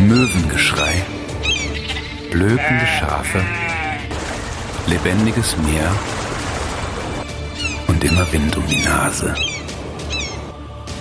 [0.00, 1.02] Möwengeschrei,
[2.30, 3.40] blökende Schafe,
[4.86, 5.90] lebendiges Meer
[7.88, 9.34] und immer Wind um die Nase.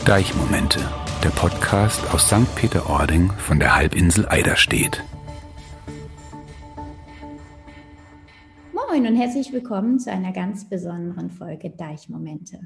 [0.03, 0.79] Deichmomente,
[1.23, 2.55] der Podcast aus St.
[2.55, 5.03] Peter-Ording von der Halbinsel Eiderstedt.
[8.73, 12.61] Moin und herzlich willkommen zu einer ganz besonderen Folge Deichmomente.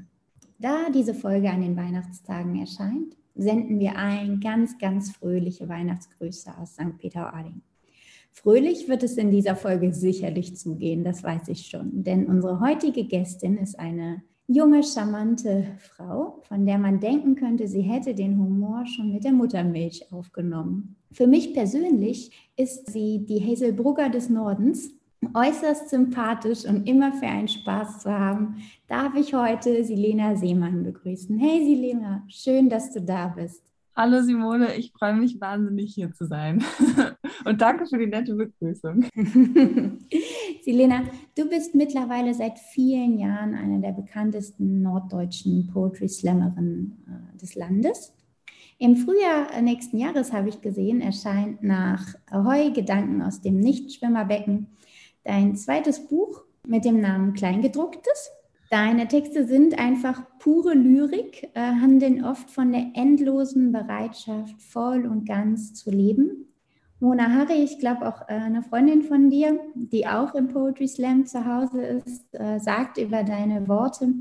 [0.58, 6.74] Da diese Folge an den Weihnachtstagen erscheint, senden wir ein ganz, ganz fröhliche Weihnachtsgrüße aus
[6.74, 6.98] St.
[6.98, 7.62] Peter-Ording.
[8.30, 13.04] Fröhlich wird es in dieser Folge sicherlich zugehen, das weiß ich schon, denn unsere heutige
[13.04, 18.86] Gästin ist eine junge, charmante Frau, von der man denken könnte, sie hätte den Humor
[18.86, 20.96] schon mit der Muttermilch aufgenommen.
[21.12, 24.90] Für mich persönlich ist sie die Hazelbrugger des Nordens
[25.34, 31.38] äußerst sympathisch und immer für einen Spaß zu haben, darf ich heute Silena Seemann begrüßen.
[31.38, 33.62] Hey Silena, schön, dass du da bist.
[33.94, 36.64] Hallo Simone, ich freue mich wahnsinnig hier zu sein.
[37.44, 39.04] Und danke für die nette Begrüßung.
[40.62, 41.02] Silena,
[41.36, 48.14] du bist mittlerweile seit vielen Jahren eine der bekanntesten norddeutschen Poetry Slammerinnen äh, des Landes.
[48.78, 54.68] Im Frühjahr nächsten Jahres habe ich gesehen, erscheint nach Ahoi Gedanken aus dem Nichtschwimmerbecken
[55.24, 58.30] dein zweites Buch mit dem Namen Kleingedrucktes.
[58.70, 65.26] Deine Texte sind einfach pure Lyrik, äh, handeln oft von der endlosen Bereitschaft, voll und
[65.26, 66.46] ganz zu leben.
[66.98, 71.26] Mona Harry, ich glaube auch äh, eine Freundin von dir, die auch im Poetry Slam
[71.26, 74.14] zu Hause ist, äh, sagt über deine Worte,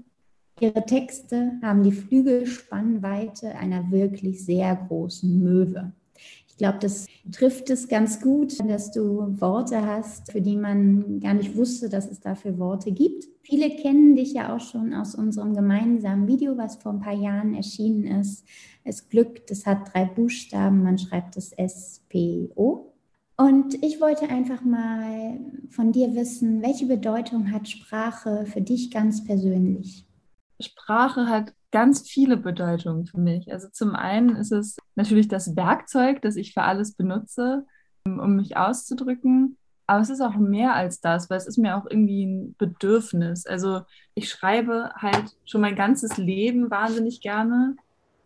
[0.59, 5.93] ihre Texte haben die Flügelspannweite einer wirklich sehr großen Möwe
[6.61, 11.57] glaube, das trifft es ganz gut, dass du Worte hast, für die man gar nicht
[11.57, 13.27] wusste, dass es dafür Worte gibt.
[13.41, 17.55] Viele kennen dich ja auch schon aus unserem gemeinsamen Video, was vor ein paar Jahren
[17.55, 18.45] erschienen ist.
[18.83, 22.93] Es glückt, es hat drei Buchstaben, man schreibt es S-P-O.
[23.37, 29.23] Und ich wollte einfach mal von dir wissen, welche Bedeutung hat Sprache für dich ganz
[29.23, 30.05] persönlich?
[30.61, 33.51] Sprache hat ganz viele Bedeutungen für mich.
[33.51, 37.65] Also zum einen ist es natürlich das Werkzeug, das ich für alles benutze,
[38.05, 39.57] um mich auszudrücken.
[39.87, 43.45] Aber es ist auch mehr als das, weil es ist mir auch irgendwie ein Bedürfnis.
[43.45, 43.81] Also
[44.13, 47.75] ich schreibe halt schon mein ganzes Leben wahnsinnig gerne,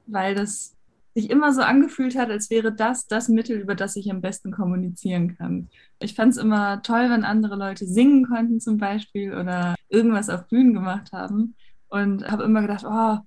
[0.06, 0.76] weil das
[1.16, 4.52] sich immer so angefühlt hat, als wäre das das Mittel, über das ich am besten
[4.52, 5.70] kommunizieren kann.
[6.00, 10.48] Ich fand es immer toll, wenn andere Leute singen konnten zum Beispiel oder irgendwas auf
[10.48, 11.56] Bühnen gemacht haben
[11.96, 13.18] und habe immer gedacht, oh,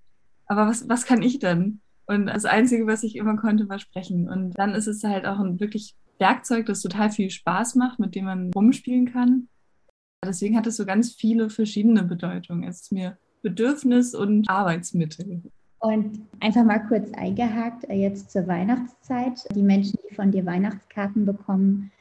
[0.47, 1.81] aber was, was kann ich denn?
[2.07, 4.29] Und das Einzige, was ich immer konnte, war sprechen.
[4.29, 8.15] Und dann ist es halt auch ein wirklich Werkzeug, das total viel Spaß macht, mit
[8.15, 9.49] dem man rumspielen kann.
[10.25, 12.65] Deswegen hat es so ganz viele verschiedene Bedeutungen.
[12.65, 15.43] Es ist mir Bedürfnis und Arbeitsmittel.
[15.81, 19.47] Und einfach mal kurz eingehakt, äh, jetzt zur Weihnachtszeit.
[19.55, 21.93] Die Menschen, die von dir Weihnachtskarten bekommen,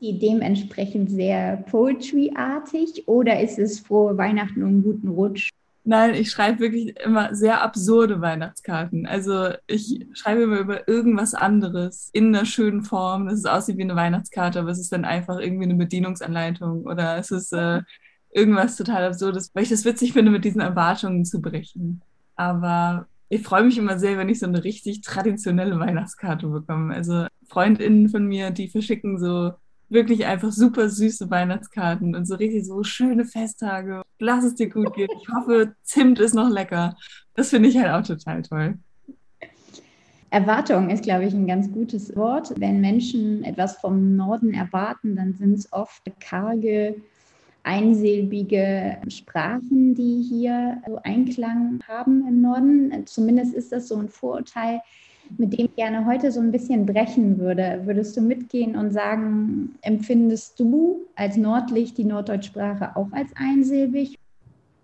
[0.00, 5.50] die dementsprechend sehr Poetry-artig oder ist es frohe Weihnachten und guten Rutsch?
[5.88, 9.06] Nein, ich schreibe wirklich immer sehr absurde Weihnachtskarten.
[9.06, 13.82] Also ich schreibe immer über irgendwas anderes in einer schönen Form, dass es aussieht wie
[13.82, 17.82] eine Weihnachtskarte, aber es ist dann einfach irgendwie eine Bedienungsanleitung oder es ist äh,
[18.32, 22.02] irgendwas total Absurdes, weil ich das witzig finde, mit diesen Erwartungen zu brechen.
[22.34, 26.96] Aber ich freue mich immer sehr, wenn ich so eine richtig traditionelle Weihnachtskarte bekomme.
[26.96, 29.52] Also FreundInnen von mir, die verschicken so
[29.88, 34.02] wirklich einfach super süße Weihnachtskarten und so richtig so schöne Festtage.
[34.18, 35.08] Lass es dir gut gehen.
[35.22, 36.96] Ich hoffe, Zimt ist noch lecker.
[37.34, 38.78] Das finde ich halt auch total toll.
[40.30, 42.52] Erwartung ist, glaube ich, ein ganz gutes Wort.
[42.58, 46.96] Wenn Menschen etwas vom Norden erwarten, dann sind es oft karge,
[47.62, 53.06] einsilbige Sprachen, die hier so Einklang haben im Norden.
[53.06, 54.80] Zumindest ist das so ein Vorurteil,
[55.38, 57.82] mit dem ich gerne heute so ein bisschen brechen würde.
[57.84, 64.18] Würdest du mitgehen und sagen, empfindest du als Nordlicht die Norddeutsprache auch als einsilbig?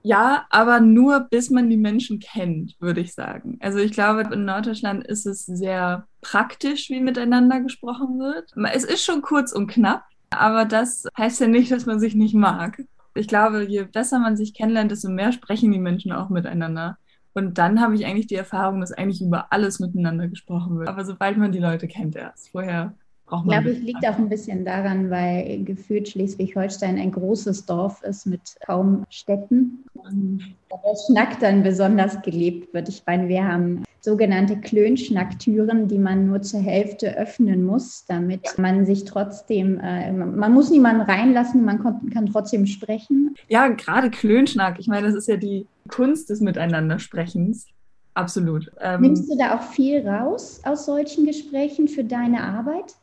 [0.05, 3.59] Ja, aber nur bis man die Menschen kennt, würde ich sagen.
[3.61, 8.53] Also ich glaube, in Norddeutschland ist es sehr praktisch, wie miteinander gesprochen wird.
[8.73, 12.35] Es ist schon kurz und knapp, aber das heißt ja nicht, dass man sich nicht
[12.35, 12.83] mag.
[13.15, 16.99] Ich glaube, je besser man sich kennenlernt, desto mehr sprechen die Menschen auch miteinander.
[17.35, 20.89] Und dann habe ich eigentlich die Erfahrung, dass eigentlich über alles miteinander gesprochen wird.
[20.89, 22.95] Aber sobald man die Leute kennt erst, vorher
[23.27, 23.57] braucht man.
[23.57, 28.27] Ich glaube, es liegt auch ein bisschen daran, weil gefühlt Schleswig-Holstein ein großes Dorf ist
[28.27, 29.85] mit kaum Städten.
[29.95, 32.89] Und der Schnack dann besonders gelebt wird.
[32.89, 38.85] Ich meine, wir haben sogenannte Klönschnacktüren, die man nur zur Hälfte öffnen muss, damit man
[38.85, 43.37] sich trotzdem, äh, man muss niemanden reinlassen, man kann, kann trotzdem sprechen.
[43.49, 47.69] Ja, gerade Klönschnack, ich meine, das ist ja die Kunst des Miteinandersprechens.
[48.15, 48.71] Absolut.
[48.81, 52.97] Ähm, Nimmst du da auch viel raus aus solchen Gesprächen für deine Arbeit?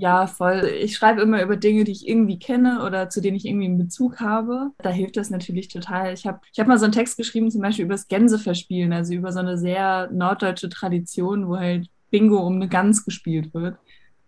[0.00, 0.64] Ja, voll.
[0.80, 3.78] Ich schreibe immer über Dinge, die ich irgendwie kenne oder zu denen ich irgendwie einen
[3.78, 4.70] Bezug habe.
[4.78, 6.14] Da hilft das natürlich total.
[6.14, 9.12] Ich habe ich hab mal so einen Text geschrieben, zum Beispiel über das Gänseverspielen, also
[9.12, 13.76] über so eine sehr norddeutsche Tradition, wo halt Bingo um eine Gans gespielt wird.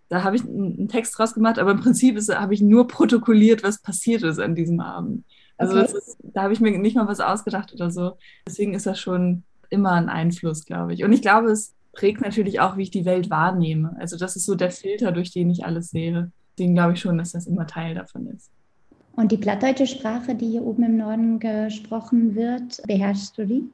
[0.08, 3.80] Da habe ich einen Text draus gemacht, aber im Prinzip habe ich nur protokolliert, was
[3.80, 5.24] passiert ist an diesem Abend.
[5.56, 5.96] Also okay.
[5.96, 8.16] ist, da habe ich mir nicht mal was ausgedacht oder so.
[8.44, 11.04] Deswegen ist das schon immer ein Einfluss, glaube ich.
[11.04, 13.96] Und ich glaube, es prägt natürlich auch, wie ich die Welt wahrnehme.
[13.98, 16.30] Also das ist so der Filter, durch den ich alles sehe.
[16.56, 18.50] Deswegen glaube ich schon, dass das immer Teil davon ist.
[19.16, 23.64] Und die plattdeutsche Sprache, die hier oben im Norden gesprochen wird, beherrschst du die?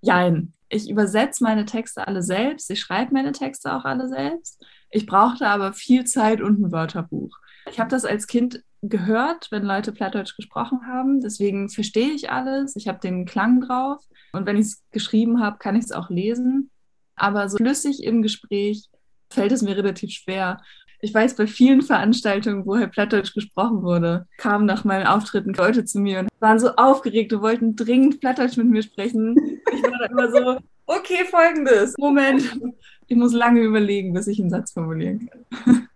[0.00, 0.52] Jein.
[0.68, 2.70] Ich übersetze meine Texte alle selbst.
[2.70, 4.64] Ich schreibe meine Texte auch alle selbst.
[4.90, 7.36] Ich brauchte aber viel Zeit und ein Wörterbuch.
[7.70, 11.20] Ich habe das als Kind gehört, wenn Leute Plattdeutsch gesprochen haben.
[11.20, 12.76] Deswegen verstehe ich alles.
[12.76, 14.04] Ich habe den Klang drauf.
[14.32, 16.70] Und wenn ich es geschrieben habe, kann ich es auch lesen.
[17.16, 18.88] Aber so flüssig im Gespräch
[19.30, 20.60] fällt es mir relativ schwer.
[21.00, 25.84] Ich weiß, bei vielen Veranstaltungen, wo halt Plattdeutsch gesprochen wurde, kamen nach meinen Auftritten Leute
[25.84, 29.36] zu mir und waren so aufgeregt und wollten dringend Plattdeutsch mit mir sprechen.
[29.70, 31.94] Ich war dann immer so, okay, folgendes.
[31.98, 32.58] Moment,
[33.06, 35.88] ich muss lange überlegen, bis ich einen Satz formulieren kann.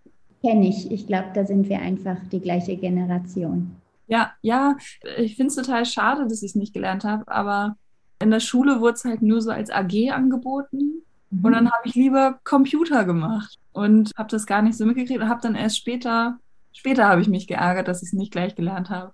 [0.42, 0.90] Kenne ich.
[0.90, 3.76] Ich glaube, da sind wir einfach die gleiche Generation.
[4.06, 4.76] Ja, ja,
[5.18, 7.76] ich finde es total schade, dass ich es nicht gelernt habe, aber
[8.22, 11.02] in der Schule wurde es halt nur so als AG angeboten.
[11.30, 11.44] Mhm.
[11.44, 15.28] Und dann habe ich lieber Computer gemacht und habe das gar nicht so mitgekriegt und
[15.28, 16.38] habe dann erst später,
[16.72, 19.12] später habe ich mich geärgert, dass ich es nicht gleich gelernt habe.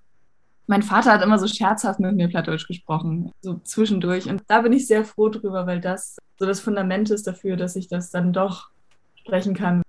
[0.66, 4.30] Mein Vater hat immer so scherzhaft mit mir Plattdeutsch gesprochen, so zwischendurch.
[4.30, 7.76] Und da bin ich sehr froh drüber, weil das so das Fundament ist dafür, dass
[7.76, 8.70] ich das dann doch
[9.14, 9.83] sprechen kann.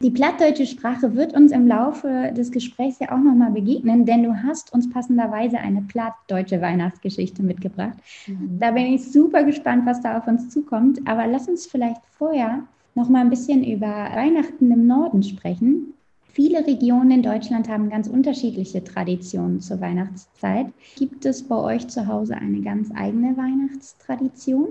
[0.00, 4.42] Die plattdeutsche Sprache wird uns im Laufe des Gesprächs ja auch nochmal begegnen, denn du
[4.42, 7.96] hast uns passenderweise eine plattdeutsche Weihnachtsgeschichte mitgebracht.
[8.26, 8.58] Mhm.
[8.60, 11.00] Da bin ich super gespannt, was da auf uns zukommt.
[11.06, 12.62] Aber lass uns vielleicht vorher
[12.94, 15.94] nochmal ein bisschen über Weihnachten im Norden sprechen.
[16.36, 20.66] Viele Regionen in Deutschland haben ganz unterschiedliche Traditionen zur Weihnachtszeit.
[20.96, 24.68] Gibt es bei euch zu Hause eine ganz eigene Weihnachtstradition?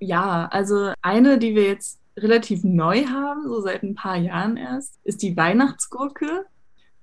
[0.00, 4.98] Ja, also eine, die wir jetzt relativ neu haben, so seit ein paar Jahren erst,
[5.04, 6.46] ist die Weihnachtsgurke.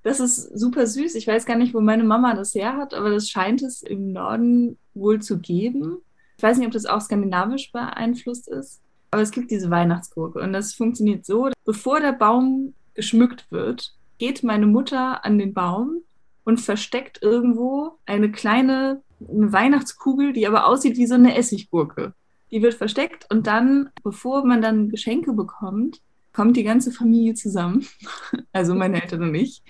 [0.04, 1.16] Das ist super süß.
[1.16, 4.14] Ich weiß gar nicht, wo meine Mama das her hat, aber das scheint es im
[4.14, 5.98] Norden wohl zu geben.
[6.38, 8.82] Ich weiß nicht, ob das auch skandinavisch beeinflusst ist,
[9.12, 14.44] aber es gibt diese Weihnachtsgurke und das funktioniert so, bevor der Baum geschmückt wird, geht
[14.44, 16.02] meine Mutter an den Baum
[16.44, 22.14] und versteckt irgendwo eine kleine eine Weihnachtskugel, die aber aussieht wie so eine Essiggurke.
[22.52, 26.02] Die wird versteckt und dann, bevor man dann Geschenke bekommt,
[26.34, 27.86] kommt die ganze Familie zusammen,
[28.54, 29.64] also meine Eltern und ich.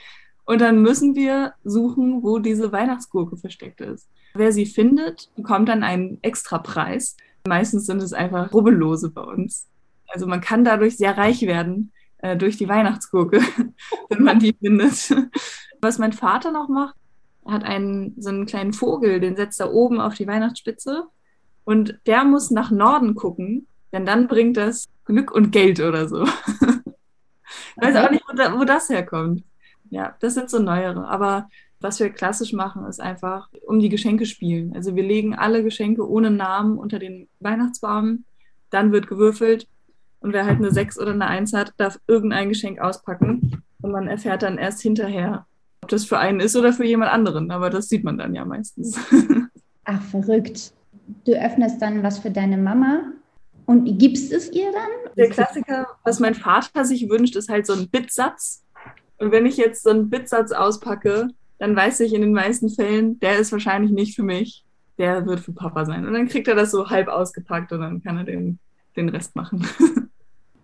[0.45, 4.07] Und dann müssen wir suchen, wo diese Weihnachtsgurke versteckt ist.
[4.33, 7.17] Wer sie findet, bekommt dann einen extra Preis.
[7.47, 9.67] Meistens sind es einfach Rubbellose bei uns.
[10.07, 13.41] Also man kann dadurch sehr reich werden äh, durch die Weihnachtsgurke,
[14.09, 15.13] wenn man die findet.
[15.81, 16.95] Was mein Vater noch macht,
[17.45, 21.07] hat einen so einen kleinen Vogel, den setzt er oben auf die Weihnachtsspitze
[21.67, 26.23] und der muss nach Norden gucken, denn dann bringt das Glück und Geld oder so.
[26.23, 26.31] ich
[27.75, 29.43] weiß auch nicht, wo, da, wo das herkommt.
[29.89, 31.09] Ja, das sind so neuere.
[31.09, 31.49] Aber
[31.81, 34.73] was wir klassisch machen, ist einfach um die Geschenke spielen.
[34.77, 38.23] Also wir legen alle Geschenke ohne Namen unter den Weihnachtsbaum.
[38.69, 39.67] Dann wird gewürfelt.
[40.21, 43.61] Und wer halt eine 6 oder eine 1 hat, darf irgendein Geschenk auspacken.
[43.81, 45.45] Und man erfährt dann erst hinterher,
[45.81, 47.51] ob das für einen ist oder für jemand anderen.
[47.51, 48.97] Aber das sieht man dann ja meistens.
[49.83, 50.71] Ach, verrückt
[51.25, 53.11] du öffnest dann was für deine Mama
[53.65, 55.13] und gibst es ihr dann?
[55.15, 58.63] Der Klassiker, was mein Vater sich wünscht, ist halt so ein Bitsatz.
[59.19, 63.19] Und wenn ich jetzt so einen Bitsatz auspacke, dann weiß ich in den meisten Fällen,
[63.19, 64.63] der ist wahrscheinlich nicht für mich,
[64.97, 66.05] der wird für Papa sein.
[66.05, 68.59] Und dann kriegt er das so halb ausgepackt und dann kann er den,
[68.95, 69.65] den Rest machen.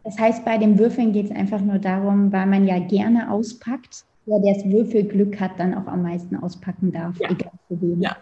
[0.04, 4.04] Das heißt, bei dem Würfeln geht es einfach nur darum, weil man ja gerne auspackt,
[4.26, 7.30] der das Würfelglück hat, dann auch am meisten auspacken darf, ja.
[7.30, 8.02] egal für wen.
[8.02, 8.18] Ja,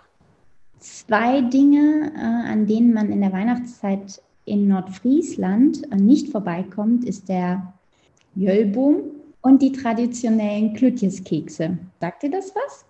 [0.82, 7.30] Zwei Dinge, äh, an denen man in der Weihnachtszeit in Nordfriesland äh, nicht vorbeikommt, ist
[7.30, 7.74] der
[8.34, 9.02] Jöllboom
[9.42, 11.78] und die traditionellen Klütjeskekse.
[12.00, 12.86] Sagt dir das was?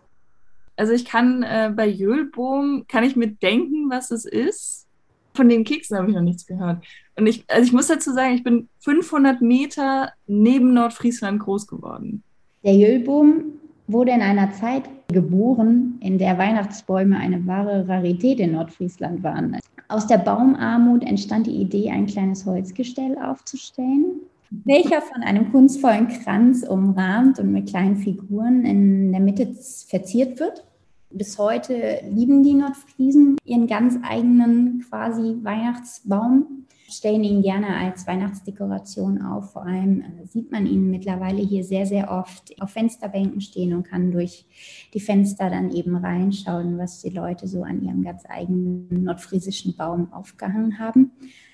[0.77, 4.87] Also ich kann äh, bei Jöllboom, kann ich mir denken, was es ist.
[5.33, 6.85] Von den Keksen habe ich noch nichts gehört.
[7.17, 12.23] Und ich, also ich muss dazu sagen, ich bin 500 Meter neben Nordfriesland groß geworden.
[12.63, 13.59] Der Jöllboom
[13.91, 19.57] wurde in einer Zeit geboren, in der Weihnachtsbäume eine wahre Rarität in Nordfriesland waren.
[19.87, 24.21] Aus der Baumarmut entstand die Idee, ein kleines Holzgestell aufzustellen,
[24.65, 29.53] welcher von einem kunstvollen Kranz umrahmt und mit kleinen Figuren in der Mitte
[29.87, 30.63] verziert wird.
[31.09, 36.65] Bis heute lieben die Nordfriesen ihren ganz eigenen quasi Weihnachtsbaum.
[36.91, 39.53] Stellen ihn gerne als Weihnachtsdekoration auf.
[39.53, 43.83] Vor allem äh, sieht man ihn mittlerweile hier sehr, sehr oft auf Fensterbänken stehen und
[43.83, 44.45] kann durch
[44.93, 50.11] die Fenster dann eben reinschauen, was die Leute so an ihrem ganz eigenen nordfriesischen Baum
[50.13, 51.11] aufgehangen haben.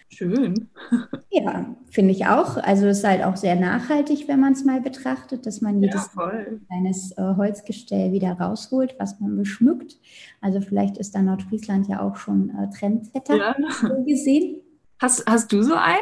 [0.09, 0.69] Schön.
[1.29, 2.57] Ja, finde ich auch.
[2.57, 6.09] Also es ist halt auch sehr nachhaltig, wenn man es mal betrachtet, dass man jedes
[6.15, 6.31] Ja,
[6.67, 9.97] kleines äh, Holzgestell wieder rausholt, was man beschmückt.
[10.41, 13.55] Also vielleicht ist da Nordfriesland ja auch schon äh, Trendsetter Ja.
[13.81, 14.61] so gesehen.
[14.99, 15.97] Hast, hast du so einen?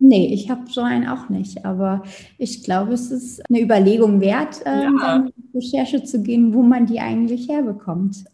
[0.00, 2.02] Nee, ich habe so einen auch nicht, aber
[2.38, 5.06] ich glaube, es ist eine Überlegung wert, ähm, Ja.
[5.06, 8.24] dann in die Recherche zu gehen, wo man die eigentlich herbekommt.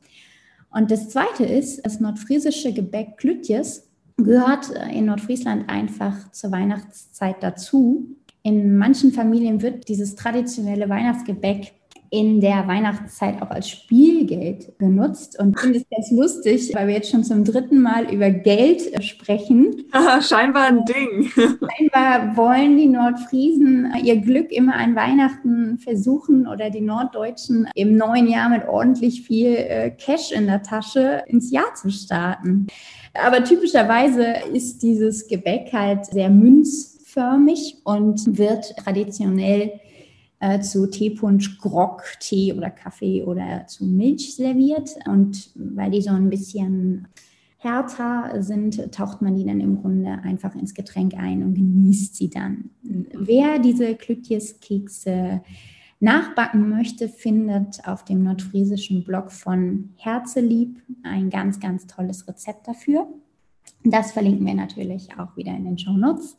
[0.70, 7.36] Und das Zweite ist, das nordfriesische Gebäck Klütjes gehört äh, in Nordfriesland einfach zur Weihnachtszeit
[7.42, 8.08] dazu.
[8.42, 11.72] In manchen Familien wird dieses traditionelle Weihnachtsgebäck
[12.14, 17.10] in der Weihnachtszeit auch als Spielgeld genutzt und finde es ganz lustig, weil wir jetzt
[17.10, 19.84] schon zum dritten Mal über Geld äh, sprechen.
[20.20, 21.28] Scheinbar ein Ding.
[21.34, 28.28] Scheinbar wollen die Nordfriesen ihr Glück immer an Weihnachten versuchen oder die Norddeutschen im neuen
[28.28, 32.68] Jahr mit ordentlich viel äh, Cash in der Tasche ins Jahr zu starten.
[33.14, 39.80] Aber typischerweise ist dieses Gebäck halt sehr münzförmig und wird traditionell
[40.44, 44.90] äh, zu Teepunsch, Grog, Tee oder Kaffee oder zu Milch serviert.
[45.06, 47.08] Und weil die so ein bisschen
[47.56, 52.28] härter sind, taucht man die dann im Grunde einfach ins Getränk ein und genießt sie
[52.28, 52.68] dann.
[52.82, 55.40] Wer diese Klütjes-Kekse
[56.00, 63.08] nachbacken möchte, findet auf dem nordfriesischen Blog von Herzelieb ein ganz, ganz tolles Rezept dafür.
[63.86, 66.38] Das verlinken wir natürlich auch wieder in den Show Notes.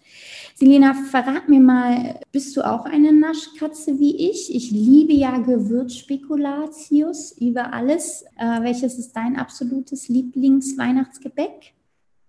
[0.55, 4.53] Selena, verrat mir mal, bist du auch eine Naschkatze wie ich?
[4.53, 8.25] Ich liebe ja Gewürzspekulatius über alles.
[8.37, 11.75] Äh, welches ist dein absolutes Lieblingsweihnachtsgebäck?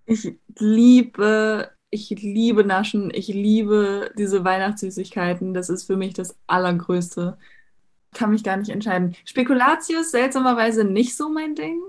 [0.05, 5.55] Ich liebe, ich liebe Naschen, ich liebe diese Weihnachtssüßigkeiten.
[5.55, 7.39] Das ist für mich das Allergrößte.
[8.13, 9.15] Kann mich gar nicht entscheiden.
[9.25, 11.81] Spekulatius seltsamerweise nicht so mein Ding,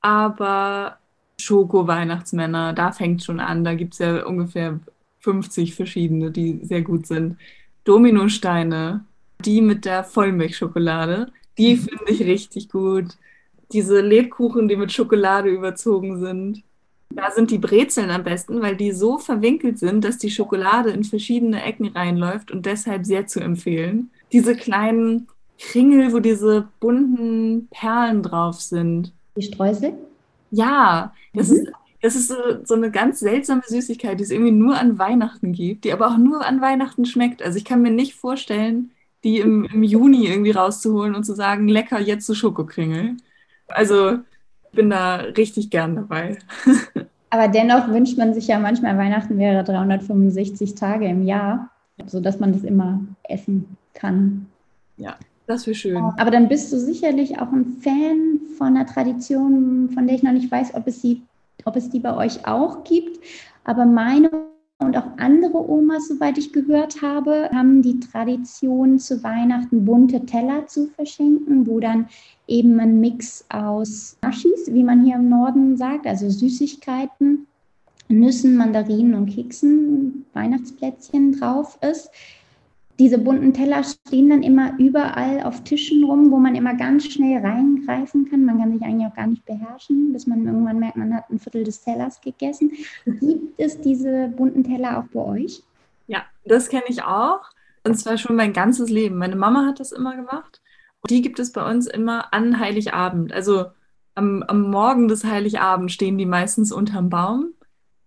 [0.00, 0.98] aber
[1.42, 3.64] Schoko-Weihnachtsmänner, da fängt schon an.
[3.64, 4.80] Da gibt es ja ungefähr
[5.20, 7.36] 50 verschiedene, die sehr gut sind.
[7.84, 9.04] Dominosteine,
[9.44, 13.16] die mit der Vollmilchschokolade, die finde ich richtig gut.
[13.72, 16.62] Diese Lebkuchen, die mit Schokolade überzogen sind.
[17.10, 21.04] Da sind die Brezeln am besten, weil die so verwinkelt sind, dass die Schokolade in
[21.04, 24.10] verschiedene Ecken reinläuft und deshalb sehr zu empfehlen.
[24.32, 29.12] Diese kleinen Kringel, wo diese bunten Perlen drauf sind.
[29.36, 29.94] Die Streusel?
[30.52, 31.56] Ja, das Mhm.
[31.56, 35.52] ist, das ist so, so eine ganz seltsame Süßigkeit, die es irgendwie nur an Weihnachten
[35.52, 37.42] gibt, die aber auch nur an Weihnachten schmeckt.
[37.42, 38.92] Also ich kann mir nicht vorstellen,
[39.24, 43.16] die im, im Juni irgendwie rauszuholen und zu sagen, lecker, jetzt zu Schokokringel.
[43.68, 46.38] Also ich bin da richtig gern dabei.
[47.30, 51.70] Aber dennoch wünscht man sich ja manchmal, Weihnachten wäre 365 Tage im Jahr,
[52.06, 54.46] sodass man das immer essen kann.
[55.46, 55.96] Das wäre schön.
[55.96, 60.32] Aber dann bist du sicherlich auch ein Fan von einer Tradition, von der ich noch
[60.32, 61.22] nicht weiß, ob es, sie,
[61.64, 63.18] ob es die bei euch auch gibt.
[63.64, 64.30] Aber meine
[64.78, 70.66] und auch andere Omas, soweit ich gehört habe, haben die Tradition zu Weihnachten bunte Teller
[70.66, 72.08] zu verschenken, wo dann
[72.46, 77.46] eben ein Mix aus Naschis, wie man hier im Norden sagt, also Süßigkeiten,
[78.08, 82.10] Nüssen, Mandarinen und Keksen, Weihnachtsplätzchen drauf ist.
[83.02, 87.44] Diese bunten Teller stehen dann immer überall auf Tischen rum, wo man immer ganz schnell
[87.44, 88.44] reingreifen kann.
[88.44, 91.40] Man kann sich eigentlich auch gar nicht beherrschen, bis man irgendwann merkt, man hat ein
[91.40, 92.70] Viertel des Tellers gegessen.
[93.04, 95.64] Gibt es diese bunten Teller auch bei euch?
[96.06, 97.40] Ja, das kenne ich auch.
[97.82, 99.18] Und zwar schon mein ganzes Leben.
[99.18, 100.60] Meine Mama hat das immer gemacht.
[101.10, 103.32] Die gibt es bei uns immer an Heiligabend.
[103.32, 103.64] Also
[104.14, 107.46] am, am Morgen des Heiligabend stehen die meistens unterm Baum.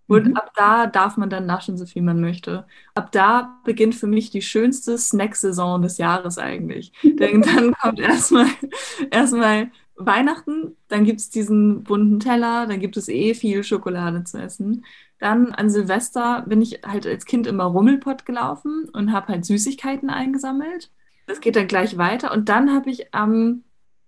[0.08, 0.36] Und Mhm.
[0.36, 2.68] ab da darf man dann naschen, so viel man möchte.
[2.94, 6.94] Ab da beginnt für mich die schönste Snack-Saison des Jahres eigentlich.
[7.20, 8.48] Denn dann kommt erstmal
[9.12, 14.38] erstmal Weihnachten, dann gibt es diesen bunten Teller, dann gibt es eh viel Schokolade zu
[14.40, 14.86] essen.
[15.20, 20.10] Dann an Silvester bin ich halt als Kind immer Rummelpott gelaufen und habe halt Süßigkeiten
[20.10, 20.92] eingesammelt.
[21.28, 22.32] Das geht dann gleich weiter.
[22.32, 23.64] Und dann habe ich am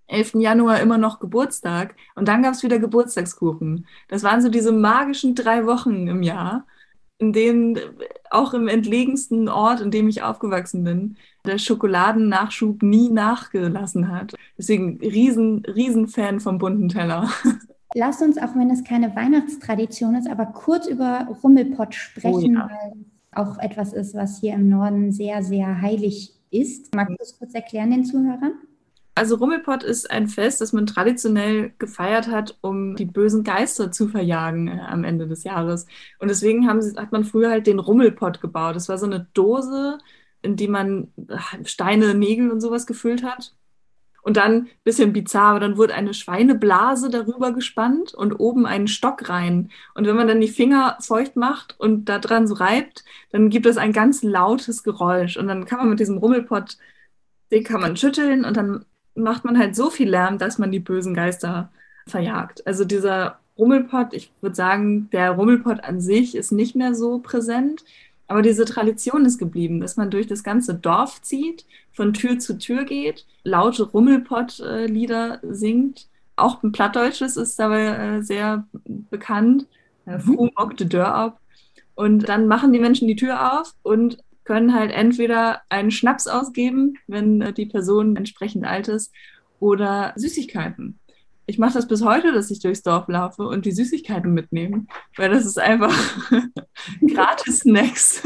[0.07, 0.35] 11.
[0.35, 1.95] Januar immer noch Geburtstag.
[2.15, 3.85] Und dann gab es wieder Geburtstagskuchen.
[4.07, 6.65] Das waren so diese magischen drei Wochen im Jahr,
[7.19, 7.79] in denen
[8.29, 14.33] auch im entlegensten Ort, in dem ich aufgewachsen bin, der Schokoladennachschub nie nachgelassen hat.
[14.57, 17.29] Deswegen riesen, riesen Fan vom bunten Teller.
[17.95, 22.69] Lasst uns, auch wenn es keine Weihnachtstradition ist, aber kurz über Rummelpott sprechen, Oh ja.
[22.69, 26.93] weil es auch etwas ist, was hier im Norden sehr, sehr heilig ist.
[26.93, 28.53] Magst du es kurz erklären den Zuhörern?
[29.17, 34.07] Also Rummelpott ist ein Fest, das man traditionell gefeiert hat, um die bösen Geister zu
[34.09, 35.87] verjagen äh, am Ende des Jahres.
[36.19, 38.75] Und deswegen haben hat man früher halt den Rummelpott gebaut.
[38.75, 39.97] Das war so eine Dose,
[40.43, 43.55] in die man äh, Steine, Nägel und sowas gefüllt hat.
[44.21, 49.29] Und dann, bisschen bizarr, aber dann wurde eine Schweineblase darüber gespannt und oben einen Stock
[49.29, 49.71] rein.
[49.95, 53.65] Und wenn man dann die Finger feucht macht und da dran so reibt, dann gibt
[53.65, 55.37] es ein ganz lautes Geräusch.
[55.37, 56.77] Und dann kann man mit diesem Rummelpott,
[57.51, 58.85] den kann man schütteln und dann
[59.17, 61.69] macht man halt so viel Lärm, dass man die bösen Geister
[62.05, 62.65] verjagt.
[62.65, 67.83] Also dieser Rummelpott, ich würde sagen, der Rummelpott an sich ist nicht mehr so präsent,
[68.27, 72.57] aber diese Tradition ist geblieben, dass man durch das ganze Dorf zieht, von Tür zu
[72.57, 76.07] Tür geht, laute Rummelpott-Lieder singt.
[76.35, 78.67] Auch ein Plattdeutsches ist dabei äh, sehr
[79.09, 79.65] bekannt.
[80.05, 81.39] Äh, Froh mockte Dörr ab.
[81.95, 86.93] Und dann machen die Menschen die Tür auf und können halt entweder einen Schnaps ausgeben,
[87.05, 89.13] wenn äh, die Person entsprechend alt ist,
[89.59, 90.99] oder Süßigkeiten.
[91.47, 94.85] Ich mache das bis heute, dass ich durchs Dorf laufe und die Süßigkeiten mitnehme,
[95.17, 95.93] weil das ist einfach
[97.13, 98.23] gratis Snacks.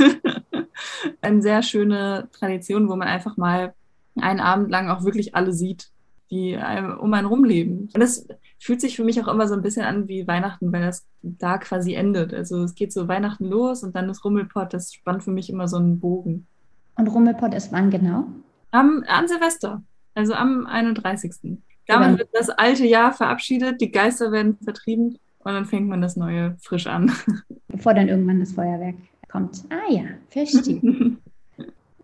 [1.22, 3.74] Eine sehr schöne Tradition, wo man einfach mal
[4.20, 5.90] einen Abend lang auch wirklich alle sieht,
[6.32, 7.90] die um einen rumleben.
[7.94, 10.82] Und das fühlt sich für mich auch immer so ein bisschen an wie Weihnachten, weil
[10.82, 12.34] das da quasi endet.
[12.34, 15.68] Also es geht so Weihnachten los und dann ist Rummelpott, das spannt für mich immer
[15.68, 16.48] so einen Bogen.
[16.96, 18.26] Und Rummelpott ist wann genau?
[18.72, 19.84] Am, an Silvester,
[20.16, 21.60] also am 31.
[21.88, 26.16] Damit wird das alte Jahr verabschiedet, die Geister werden vertrieben und dann fängt man das
[26.16, 27.12] neue frisch an.
[27.68, 28.96] Bevor dann irgendwann das Feuerwerk
[29.28, 29.64] kommt.
[29.70, 30.80] Ah ja, verstehe.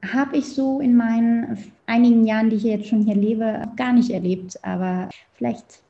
[0.05, 4.11] Habe ich so in meinen einigen Jahren, die ich jetzt schon hier lebe, gar nicht
[4.11, 5.81] erlebt, aber vielleicht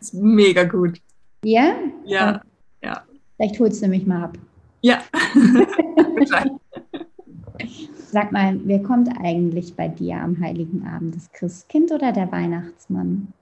[0.00, 1.00] ist mega gut.
[1.44, 1.74] Ja?
[2.04, 2.40] Ja.
[2.82, 3.02] ja.
[3.36, 4.38] Vielleicht holst du mich mal ab.
[4.82, 5.02] Ja.
[8.10, 11.14] Sag mal, wer kommt eigentlich bei dir am Heiligen Abend?
[11.14, 13.32] Das Christkind oder der Weihnachtsmann?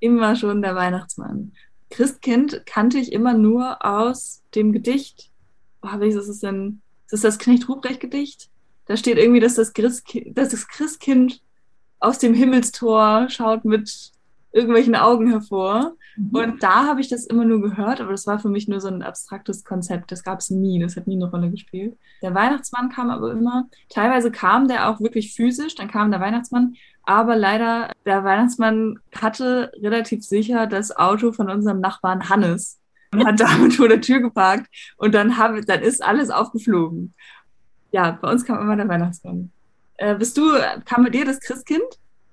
[0.00, 1.52] Immer schon der Weihnachtsmann.
[1.90, 5.30] Christkind kannte ich immer nur aus dem Gedicht.
[5.82, 6.80] Oh, welches ist es denn?
[7.04, 8.50] Ist das das Knecht Ruprecht Gedicht?
[8.86, 11.40] Da steht irgendwie, dass das, Christkind, dass das Christkind
[12.00, 14.12] aus dem Himmelstor schaut mit
[14.52, 15.96] irgendwelchen Augen hervor.
[16.16, 16.30] Mhm.
[16.30, 18.88] Und da habe ich das immer nur gehört, aber das war für mich nur so
[18.88, 20.12] ein abstraktes Konzept.
[20.12, 21.98] Das gab es nie, das hat nie eine Rolle gespielt.
[22.22, 26.76] Der Weihnachtsmann kam aber immer, teilweise kam der auch wirklich physisch, dann kam der Weihnachtsmann,
[27.02, 32.80] aber leider, der Weihnachtsmann hatte relativ sicher das Auto von unserem Nachbarn Hannes
[33.12, 37.14] und hat damit vor der Tür geparkt und dann, hab, dann ist alles aufgeflogen.
[37.94, 39.52] Ja, bei uns kam immer der Weihnachtsmann.
[39.98, 40.42] Äh, bist du,
[40.84, 41.84] kam bei dir das Christkind?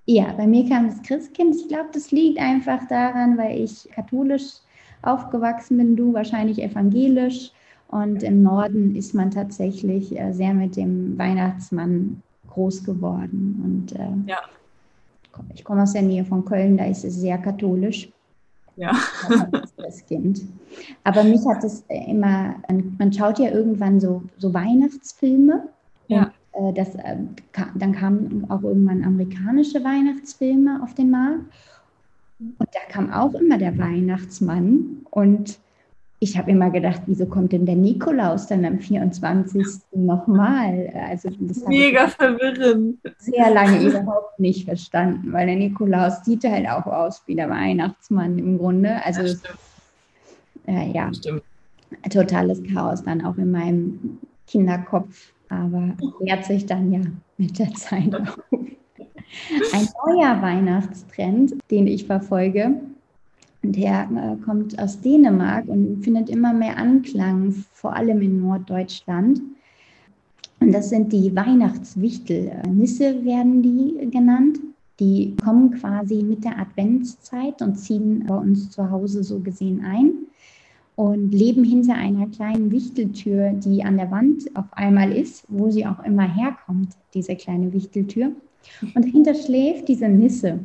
[0.07, 1.55] Ja, bei mir kam das Christkind.
[1.55, 4.53] Ich glaube, das liegt einfach daran, weil ich katholisch
[5.03, 7.51] aufgewachsen bin, du wahrscheinlich evangelisch.
[7.89, 13.61] Und im Norden ist man tatsächlich äh, sehr mit dem Weihnachtsmann groß geworden.
[13.63, 14.39] Und äh, ja.
[15.53, 18.09] ich komme aus der Nähe von Köln, da ist es sehr katholisch.
[18.75, 18.91] Ja.
[19.77, 20.41] Das Kind.
[21.03, 22.55] Aber mich hat es immer,
[22.97, 25.67] man schaut ja irgendwann so, so Weihnachtsfilme.
[26.07, 26.31] Ja.
[26.53, 27.17] Äh, das, äh,
[27.75, 31.45] dann kamen auch irgendwann amerikanische Weihnachtsfilme auf den Markt.
[32.39, 35.05] Und da kam auch immer der Weihnachtsmann.
[35.11, 35.59] Und
[36.23, 39.65] ich habe immer gedacht, wieso kommt denn der Nikolaus dann am 24.
[39.93, 40.93] nochmal?
[41.09, 42.99] Also das Mega verwirrend.
[43.17, 48.37] Sehr lange überhaupt nicht verstanden, weil der Nikolaus sieht halt auch aus wie der Weihnachtsmann
[48.37, 49.03] im Grunde.
[49.03, 49.21] Also
[50.67, 51.11] ja, äh, ja
[52.09, 57.01] totales Chaos dann auch in meinem Kinderkopf aber klärt sich dann ja
[57.37, 58.39] mit der Zeit auf.
[59.73, 62.81] Ein neuer Weihnachtstrend, den ich verfolge,
[63.63, 69.41] der äh, kommt aus Dänemark und findet immer mehr Anklang, vor allem in Norddeutschland.
[70.59, 72.51] Und das sind die Weihnachtswichtel.
[72.71, 74.59] Nisse werden die genannt.
[74.99, 80.11] Die kommen quasi mit der Adventszeit und ziehen bei uns zu Hause so gesehen ein
[80.95, 85.85] und leben hinter einer kleinen Wichteltür, die an der Wand auf einmal ist, wo sie
[85.87, 88.31] auch immer herkommt, diese kleine Wichteltür.
[88.93, 90.59] Und dahinter schläft diese Nisse.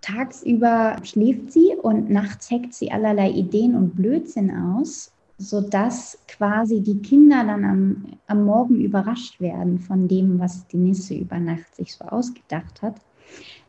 [0.00, 7.02] Tagsüber schläft sie und nachts heckt sie allerlei Ideen und Blödsinn aus, sodass quasi die
[7.02, 11.94] Kinder dann am, am Morgen überrascht werden von dem, was die Nisse über Nacht sich
[11.94, 12.96] so ausgedacht hat.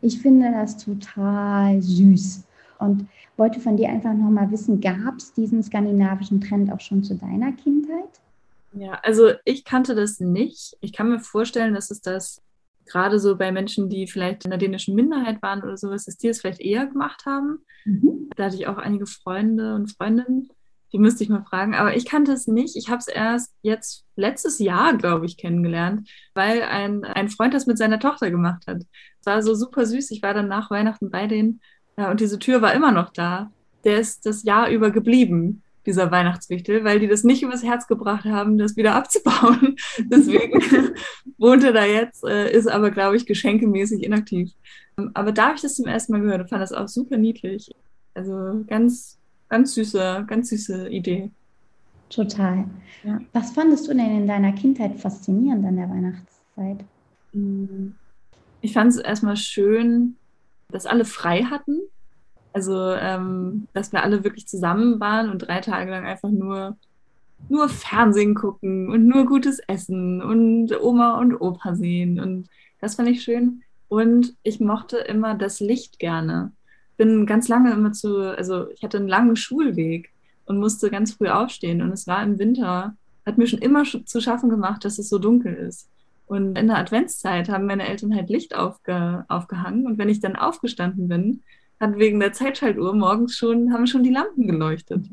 [0.01, 2.43] Ich finde das total süß.
[2.79, 7.15] Und wollte von dir einfach nochmal wissen, gab es diesen skandinavischen Trend auch schon zu
[7.15, 8.21] deiner Kindheit?
[8.73, 10.77] Ja, also ich kannte das nicht.
[10.81, 12.41] Ich kann mir vorstellen, dass es das
[12.87, 16.27] gerade so bei Menschen, die vielleicht in der dänischen Minderheit waren oder sowas, dass die
[16.27, 17.59] es vielleicht eher gemacht haben.
[17.85, 18.29] Mhm.
[18.35, 20.49] Da hatte ich auch einige Freunde und Freundinnen.
[20.93, 21.75] Die müsste ich mal fragen.
[21.75, 22.77] Aber ich kannte es nicht.
[22.77, 27.67] Ich habe es erst jetzt letztes Jahr, glaube ich, kennengelernt, weil ein, ein Freund das
[27.67, 28.83] mit seiner Tochter gemacht hat.
[29.19, 30.11] Es war so super süß.
[30.11, 31.59] Ich war dann nach Weihnachten bei denen
[31.97, 33.51] ja, und diese Tür war immer noch da.
[33.83, 38.25] Der ist das Jahr über geblieben, dieser Weihnachtswichtel, weil die das nicht übers Herz gebracht
[38.25, 39.75] haben, das wieder abzubauen.
[39.97, 40.61] Deswegen
[41.37, 44.51] wohnt er da jetzt, äh, ist aber, glaube ich, geschenkemäßig inaktiv.
[45.15, 47.71] Aber da habe ich das zum ersten Mal gehört und fand das auch super niedlich.
[48.13, 49.17] Also ganz
[49.49, 51.31] ganz süße, ganz süße Idee.
[52.09, 52.65] Total.
[53.03, 53.19] Ja.
[53.33, 56.85] Was fandest du denn in deiner Kindheit faszinierend an der Weihnachtszeit?
[57.33, 57.91] Mm.
[58.61, 60.15] Ich fand es erstmal schön,
[60.69, 61.79] dass alle frei hatten.
[62.57, 66.75] Also, ähm, dass wir alle wirklich zusammen waren und drei Tage lang einfach nur,
[67.49, 72.19] nur Fernsehen gucken und nur gutes Essen und Oma und Opa sehen.
[72.19, 72.47] Und
[72.81, 73.61] das fand ich schön.
[73.89, 76.51] Und ich mochte immer das Licht gerne
[76.97, 80.11] bin ganz lange immer zu, also ich hatte einen langen Schulweg
[80.45, 81.81] und musste ganz früh aufstehen.
[81.81, 85.19] Und es war im Winter, hat mir schon immer zu schaffen gemacht, dass es so
[85.19, 85.89] dunkel ist.
[86.25, 89.85] Und in der Adventszeit haben meine Eltern halt Licht aufge, aufgehangen.
[89.85, 91.43] Und wenn ich dann aufgestanden bin,
[91.79, 95.05] hat wegen der Zeitschaltuhr morgens schon, haben schon die Lampen geleuchtet.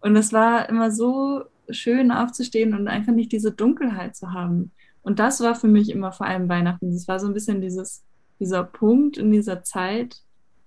[0.00, 4.72] Und es war immer so schön aufzustehen und einfach nicht diese Dunkelheit zu haben.
[5.02, 6.92] Und das war für mich immer vor allem Weihnachten.
[6.92, 8.04] Es war so ein bisschen dieses,
[8.38, 10.16] dieser Punkt in dieser Zeit,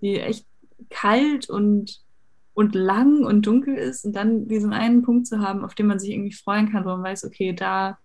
[0.01, 0.45] die echt
[0.89, 2.01] kalt und,
[2.53, 5.99] und lang und dunkel ist und dann diesen einen Punkt zu haben, auf den man
[5.99, 7.97] sich irgendwie freuen kann, wo man weiß, okay, da,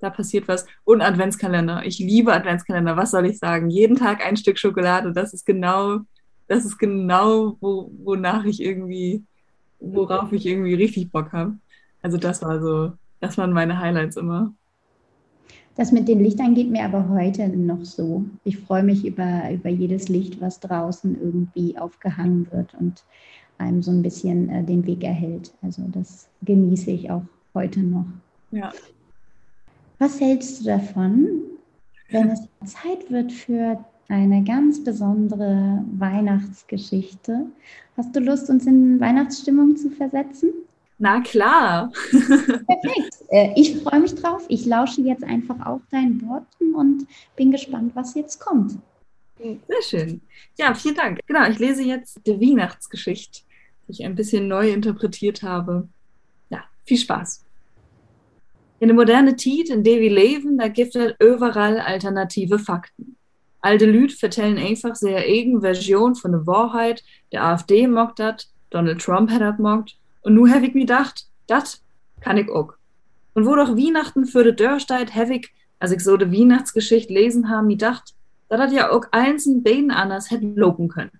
[0.00, 0.66] da passiert was.
[0.84, 1.84] Und Adventskalender.
[1.84, 2.96] Ich liebe Adventskalender.
[2.96, 3.70] Was soll ich sagen?
[3.70, 5.12] Jeden Tag ein Stück Schokolade.
[5.12, 6.00] Das ist genau,
[6.50, 9.22] das ist genau, wo, wonach ich irgendwie,
[9.78, 11.56] worauf ich irgendwie richtig Bock habe.
[12.02, 14.52] Also das war so, das waren meine Highlights immer.
[15.76, 18.24] Das mit den Lichtern geht mir aber heute noch so.
[18.42, 23.04] Ich freue mich über, über jedes Licht, was draußen irgendwie aufgehangen wird und
[23.58, 25.52] einem so ein bisschen äh, den Weg erhält.
[25.62, 27.22] Also das genieße ich auch
[27.54, 28.06] heute noch.
[28.50, 28.72] Ja.
[30.00, 31.28] Was hältst du davon,
[32.08, 37.46] wenn es Zeit wird für eine ganz besondere Weihnachtsgeschichte?
[37.96, 40.52] Hast du Lust, uns in Weihnachtsstimmung zu versetzen?
[40.98, 41.90] Na klar.
[42.10, 43.24] Perfekt.
[43.28, 44.44] Äh, ich freue mich drauf.
[44.48, 48.72] Ich lausche jetzt einfach auch deinen Worten und bin gespannt, was jetzt kommt.
[49.38, 50.20] Sehr schön.
[50.58, 51.20] Ja, vielen Dank.
[51.26, 53.40] Genau, ich lese jetzt die Weihnachtsgeschichte,
[53.86, 55.88] die ich ein bisschen neu interpretiert habe.
[56.50, 57.44] Ja, viel Spaß.
[58.80, 63.16] In der moderne Tiet, in der wir leben, da gibt es überall alternative Fakten.
[63.62, 67.02] Alte Lüd vertellen einfach sehr eigen Version von der Wahrheit.
[67.32, 71.26] Der AfD mockt das, Donald Trump hat das mockt und nu habe ich mir gedacht,
[71.46, 71.82] das
[72.20, 72.74] kann ich auch.
[73.34, 77.48] Und wo doch Weihnachten für de Dörrsteid habe ich, als ich so de Weihnachtsgeschichte lesen
[77.48, 78.14] habe, mir gedacht,
[78.48, 81.12] dass das ja auch einzeln beiden anders hätte lopen können.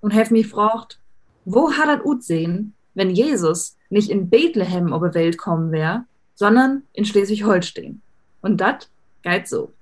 [0.00, 1.00] Und habe mich gefragt,
[1.44, 6.04] wo hat das ut sehen, wenn Jesus nicht in Bethlehem auf die Welt kommen wäre,
[6.34, 8.00] sondern in Schleswig-Holstein?
[8.40, 8.88] Und das
[9.22, 9.72] geht so.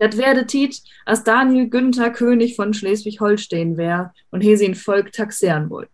[0.00, 5.68] Das werde Tiet, als Daniel Günther König von Schleswig-Holstein wär und he sein Volk taxieren
[5.68, 5.90] wollt.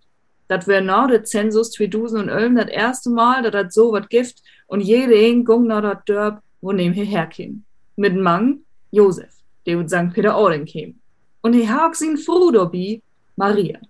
[0.47, 4.37] Dat wär no der Zensus 2011 das erste Mal, dass das so was gibt
[4.69, 7.65] und jede ging nach dat Dörp, wo nehm hierher kim.
[7.97, 8.61] Mit Mang,
[8.93, 9.35] Josef,
[9.67, 10.13] der ut St.
[10.15, 11.01] Peter-Ording kim.
[11.43, 13.03] Und he hag sin Fru dobi,
[13.35, 13.81] Maria.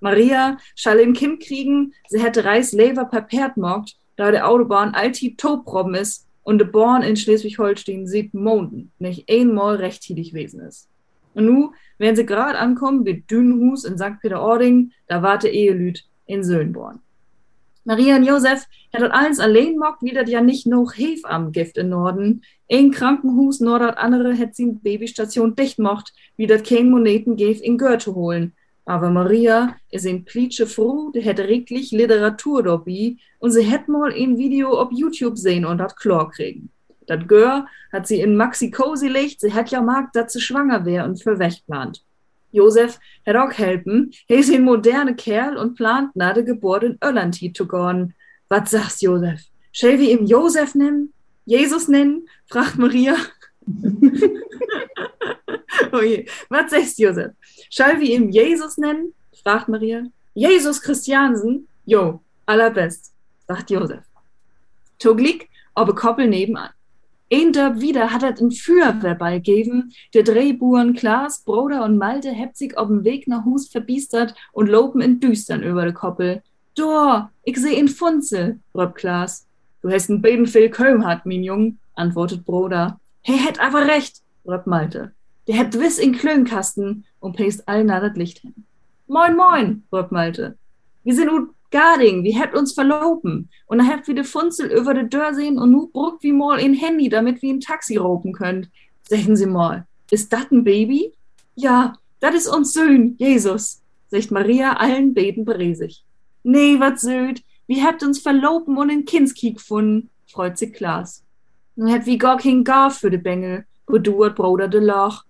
[0.00, 4.96] Maria schall in Kim kriegen, sie hätte Reis Lever per Perd mogt, da der Autobahn
[4.96, 10.88] alltid toprobben ist und de Born in Schleswig-Holstein sieht Monden nicht einmal rechtidig wesen ist.
[11.34, 14.20] Und nu, wenn sie gerade ankommen, wie Dünenhus in St.
[14.20, 17.00] Peter-Ording, da warte Ehelüt in Söhnborn.
[17.84, 21.78] Maria und Josef hättet eins allein mockt, wie das ja nicht noch Hef am Gift
[21.78, 22.42] in Norden.
[22.70, 27.78] Ein Krankenhus, das andere hätt sie Babystation dicht mocht, wie das kein Moneten gäf in
[27.78, 28.52] Goethe holen.
[28.90, 34.12] Aber Maria is in Plitsche froh, die hätte reglich Literatur dabei und sie hätt mal
[34.12, 36.70] ein Video auf YouTube sehen und dat Chlor kriegen.
[37.06, 40.84] Dat Gör hat sie in Maxi Cosi legt, sie hätt ja mag, dass sie schwanger
[40.84, 42.02] wär und für weg plant.
[42.50, 46.98] Josef hätt auch helfen, he is ein moderne Kerl und plant na de Geburt in
[47.00, 48.14] Irland zu gehen.
[48.48, 49.40] Was sagst Josef?
[49.70, 51.12] Schell wir ihm Josef nennen?
[51.44, 52.26] Jesus nennen?
[52.48, 53.14] fragt Maria.
[55.92, 56.26] oh je.
[56.48, 57.32] Was sagst Josef?
[57.70, 59.14] Schall wir ihm Jesus nennen?
[59.42, 60.04] fragt Maria.
[60.34, 61.68] Jesus Christiansen?
[61.84, 63.12] Jo, allerbest,
[63.46, 64.04] sagt Josef.
[64.98, 66.70] Toglik, aber Koppel nebenan.
[67.32, 69.92] Ein Dörp wieder hat er einen Feuerwehrball gegeben.
[70.14, 74.68] Der Drehburen Klaas, Bruder und Malte hebt sich auf dem Weg nach Hus verbiestert und
[74.68, 76.42] lopen in Düstern über de Koppel.
[76.74, 79.46] Dor, ich seh in Funzel, röpt Klaas.
[79.80, 82.98] Du hast einen beiden viel Köln hat, mein Jung, antwortet Bruder.
[83.22, 85.12] He hätt aber recht, röpt Malte.
[85.50, 88.54] Der hätt wiss in Klönkasten und päst allen das Licht hin.
[89.08, 90.56] Moin, moin, röpt Malte.
[91.02, 93.48] Wir sind ut Garding, wie habt uns verloben.
[93.66, 96.60] Und dann habt wir de Funzel über de Dörr sehen und nu bruckt wie mal
[96.60, 98.70] in Handy, damit wir ein Taxi ropen könnt.
[99.08, 101.14] Sagen Sie mal, ist dat ein Baby?
[101.56, 106.04] Ja, dat is uns Söhn, Jesus, sagt Maria allen Beten beresig.
[106.44, 111.24] Nee, wat söd, wie habt uns verloben und in Kinski gefunden, freut sich Klaas.
[111.74, 115.24] Nun habt wie gar kein Gar für de Bengel, beduert Bruder de Loch.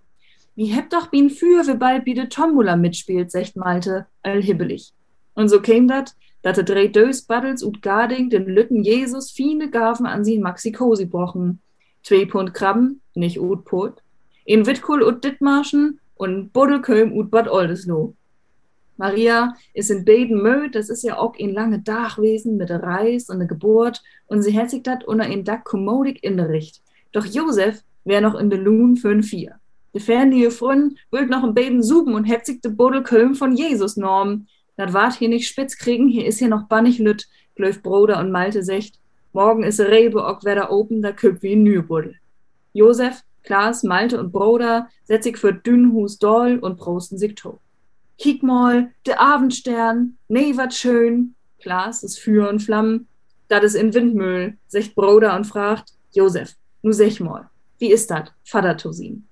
[0.57, 4.93] Wie habt doch bin für, wie bald wie de Tombola mitspielt, sagt Malte, allhibbelig.
[5.35, 9.71] Und so käm dat, dat de drei Dös Battles ut Garding den Lütten Jesus viele
[9.71, 11.61] Gaven an sie in Maxikosi brochen.
[12.03, 14.03] Zwei Pund Krabben, nicht ut Pot.
[14.45, 18.15] In Witkul ut Dittmarschen und Buddelköm ut Bad Oldesloe.
[18.97, 23.31] Maria ist in beiden Möd, das ist ja auch ein lange Dachwesen mit der Reis
[23.31, 26.83] und der Geburt und sie sich dat unter in Dach kommodig in der Richt.
[27.13, 29.60] Doch Josef wär noch in de Loon für ein Vier.
[29.93, 34.49] De fernliche Frün wollt noch in beiden suben und sich de Buddelköm von Jesus normen.
[34.77, 38.31] Dat wart hier nicht spitz kriegen, hier ist ja noch bannig lütt, glöf Bruder und
[38.31, 38.99] Malte secht.
[39.33, 42.17] Morgen is Rebe, ok wer da open, da köp wie ein Nürbuddel.
[42.73, 47.59] Josef, Klaas, Malte und Bruder setz sich für Dünnhus doll und prosten sich tot.
[48.19, 51.35] Kick mal, der Abendstern, nee, wat schön.
[51.61, 53.07] Klaas ist Feuer und Flammen,
[53.49, 58.33] dat is in Windmüll, secht Bruder und fragt, Josef, nu sech mal, wie ist dat,
[58.45, 59.27] Vater Tosin?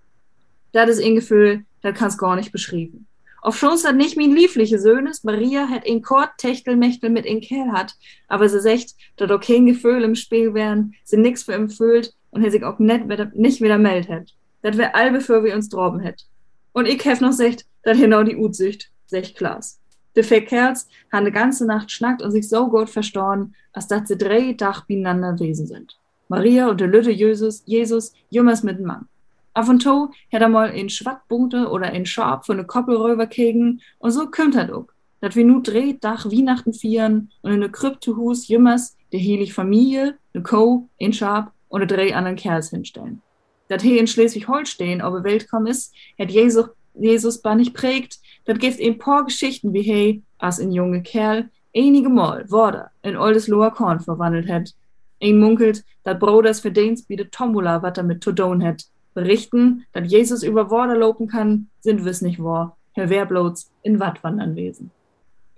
[0.72, 3.06] Dat is ein Gefühl, dat kannst gar nicht beschreiben.
[3.40, 7.40] Auf schon dat nicht min liefliche Söhne ist, Maria hat in Kort Techtelmechtel mit in
[7.40, 7.94] Kerl hat,
[8.26, 12.14] aber sie secht, dat auch kein Gefühl im Spiel wären, sie nix für ihm fühlt
[12.30, 14.34] und er sich auch net nicht wieder meldet hätt.
[14.62, 16.26] Dat wär all bevor wir uns droben hätt.
[16.72, 19.80] Und ich hef noch secht, dat genau die Utsicht, secht Klaas.
[20.16, 24.18] De Verkehrs han de ganze Nacht schnackt und sich so gut verstorben, als dat sie
[24.18, 25.96] drei Dach beieinander wesen sind.
[26.28, 29.08] Maria und de Lütte Jesus, Jesus, jümmers mit dem Mann.
[29.58, 33.80] Auf und to hätt er mal in Schwattpunkte oder in Schab von de Koppelröver kegen
[33.98, 34.94] und so kümmt er ook.
[35.20, 40.16] Dat wir nu dreht Dach Weihnachten vieren und in de Kryptohus jümmers de helig Familie,
[40.32, 43.20] de Co, in Schab und de drei anderen Kerls hinstellen.
[43.68, 48.60] Dat he in Schleswig-Holstein aber Welt kom is, hätt Jesus, Jesus bar nicht prägt, dat
[48.60, 53.48] gibt ein paar Geschichten wie hey, as in junge Kerl, einige Mal Worte in oldes
[53.48, 54.76] Lower Korn verwandelt hätt.
[55.20, 58.86] Ein munkelt, dat Broders verdienst bietet Tombola, wat damit zu tun hätt.
[59.18, 62.76] Berichten, dat Jesus über Worte lopen kann, sind wiss nicht wahr.
[62.92, 64.90] Herr Werblots in Watt wandern wesen.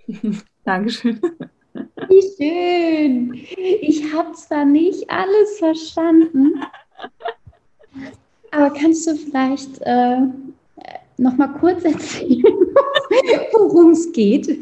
[0.63, 1.21] Dankeschön.
[2.09, 3.33] Wie schön.
[3.81, 6.61] Ich habe zwar nicht alles verstanden,
[8.49, 10.21] aber kannst du vielleicht äh,
[11.17, 12.43] noch mal kurz erzählen,
[13.53, 14.57] worum es geht?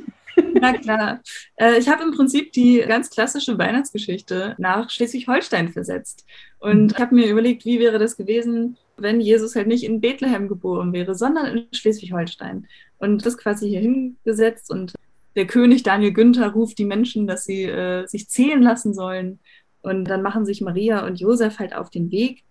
[0.53, 1.21] Na klar.
[1.55, 6.25] Äh, ich habe im Prinzip die ganz klassische Weihnachtsgeschichte nach Schleswig-Holstein versetzt.
[6.59, 10.47] Und ich habe mir überlegt, wie wäre das gewesen, wenn Jesus halt nicht in Bethlehem
[10.47, 12.67] geboren wäre, sondern in Schleswig-Holstein.
[12.97, 14.93] Und das quasi hier hingesetzt und
[15.35, 19.39] der König Daniel Günther ruft die Menschen, dass sie äh, sich zählen lassen sollen.
[19.81, 22.43] Und dann machen sich Maria und Josef halt auf den Weg,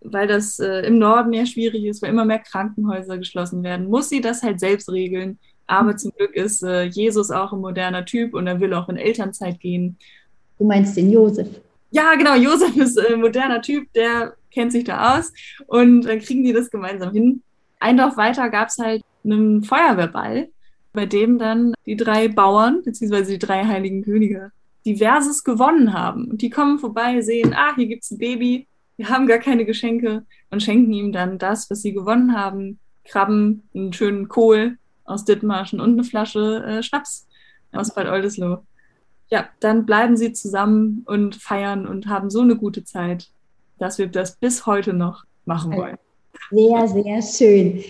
[0.00, 4.08] weil das äh, im Norden mehr schwierig ist, weil immer mehr Krankenhäuser geschlossen werden, muss
[4.08, 5.38] sie das halt selbst regeln.
[5.66, 8.96] Aber zum Glück ist äh, Jesus auch ein moderner Typ und er will auch in
[8.96, 9.96] Elternzeit gehen.
[10.58, 11.48] Du meinst den Josef?
[11.92, 12.34] Ja, genau.
[12.34, 15.32] Josef ist ein moderner Typ, der kennt sich da aus.
[15.66, 17.42] Und dann kriegen die das gemeinsam hin.
[17.80, 20.48] Ein Dorf weiter gab es halt einen Feuerwehrball,
[20.92, 24.52] bei dem dann die drei Bauern, beziehungsweise die drei heiligen Könige,
[24.86, 26.30] diverses gewonnen haben.
[26.30, 29.64] Und die kommen vorbei, sehen, ah, hier gibt es ein Baby, wir haben gar keine
[29.64, 32.78] Geschenke und schenken ihm dann das, was sie gewonnen haben.
[33.04, 37.26] Krabben, einen schönen Kohl aus Dithmarschen und eine Flasche äh, Schnaps
[37.72, 38.62] aus Bad Oldesloe.
[39.28, 43.30] Ja, dann bleiben sie zusammen und feiern und haben so eine gute Zeit,
[43.78, 45.96] dass wir das bis heute noch machen wollen.
[46.50, 47.82] Sehr, sehr schön.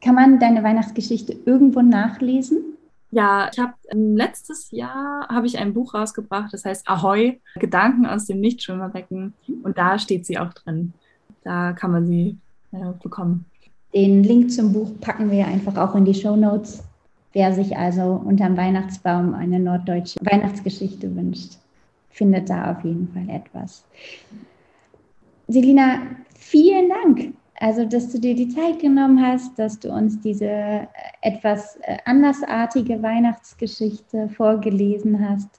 [0.00, 2.76] Kann man deine Weihnachtsgeschichte irgendwo nachlesen?
[3.12, 8.06] Ja, ich habe ähm, letztes Jahr habe ich ein Buch rausgebracht, das heißt Ahoi, Gedanken
[8.06, 10.92] aus dem Nichtschwimmerbecken und da steht sie auch drin.
[11.42, 12.38] Da kann man sie
[12.72, 13.46] äh, bekommen.
[13.92, 16.84] Den Link zum Buch packen wir einfach auch in die Show Notes.
[17.32, 21.58] Wer sich also unterm Weihnachtsbaum eine norddeutsche Weihnachtsgeschichte wünscht,
[22.10, 23.84] findet da auf jeden Fall etwas.
[25.46, 26.02] Selina,
[26.36, 27.34] vielen Dank.
[27.62, 30.86] Also, dass du dir die Zeit genommen hast, dass du uns diese äh,
[31.20, 35.50] etwas äh, andersartige Weihnachtsgeschichte vorgelesen hast.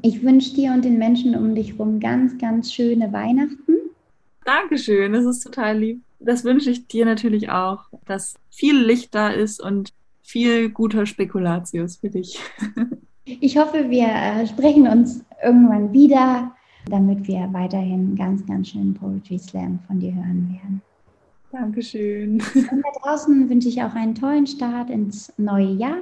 [0.00, 3.74] Ich wünsche dir und den Menschen um dich herum ganz, ganz schöne Weihnachten.
[4.46, 6.02] Dankeschön, das ist total lieb.
[6.20, 9.92] Das wünsche ich dir natürlich auch, dass viel Licht da ist und
[10.26, 12.38] viel guter Spekulatius für dich.
[13.24, 16.52] Ich hoffe, wir äh, sprechen uns irgendwann wieder,
[16.88, 20.82] damit wir weiterhin ganz, ganz schön Poetry Slam von dir hören werden.
[21.50, 22.40] Dankeschön.
[22.54, 25.98] Und da draußen wünsche ich auch einen tollen Start ins neue Jahr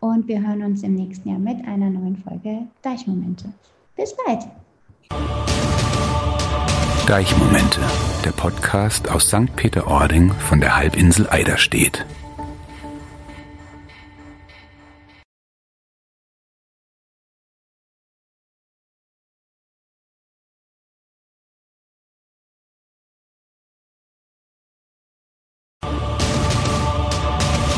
[0.00, 3.52] und wir hören uns im nächsten Jahr mit einer neuen Folge Deichmomente.
[3.96, 4.46] Bis bald.
[7.06, 7.80] Deichmomente,
[8.24, 9.54] der Podcast aus St.
[9.54, 12.04] Peter-Ording von der Halbinsel Eiderstedt.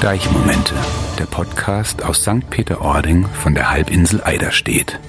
[0.00, 0.74] Deichmomente,
[1.18, 2.48] der Podcast aus St.
[2.50, 5.00] Peter-Ording von der Halbinsel Eiderstedt.